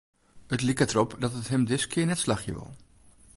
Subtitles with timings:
[0.53, 2.71] It liket derop dat it him diskear net slagje wol.